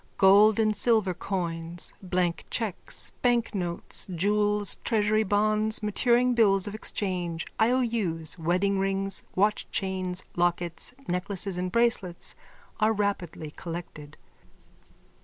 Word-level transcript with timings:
Gold 0.17 0.57
and 0.59 0.75
silver 0.75 1.13
coins, 1.13 1.93
blank 2.01 2.45
cheques, 2.49 3.11
banknotes, 3.21 4.07
jewels, 4.07 4.77
treasury 4.83 5.21
bonds, 5.21 5.83
maturing 5.83 6.33
bills 6.33 6.67
of 6.67 6.73
exchange, 6.73 7.45
I. 7.59 7.69
O. 7.69 7.81
U's, 7.81 8.39
wedding 8.39 8.79
rings, 8.79 9.21
watchchains, 9.37 10.23
lockets, 10.35 10.95
necklaces 11.07 11.55
and 11.55 11.71
bracelets 11.71 12.33
are 12.79 12.93
rapidly 12.93 13.51
collected.) 13.51 14.17